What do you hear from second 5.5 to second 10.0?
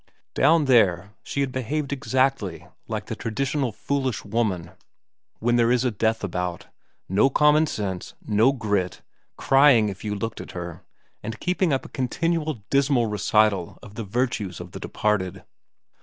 o 82 VERA vrn there is a death about, no common sense, no grit, crying